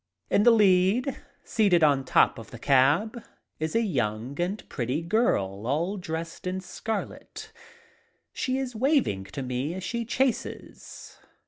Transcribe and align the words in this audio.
In 0.31 0.41
the 0.41 0.49
lead, 0.49 1.15
seated 1.43 1.83
on 1.83 2.03
top 2.05 2.39
of 2.39 2.49
the 2.49 2.57
cab, 2.57 3.23
is 3.59 3.75
a 3.75 3.83
young 3.83 4.41
and 4.41 4.67
pretty 4.67 5.03
girl 5.03 5.67
all 5.67 5.97
dressed 5.97 6.47
in 6.47 6.59
scarlet. 6.59 7.51
She 8.33 8.57
is 8.57 8.75
waving 8.75 9.25
to 9.25 9.43
me 9.43 9.75
as 9.75 9.83
she 9.83 10.03
chases. 10.03 11.19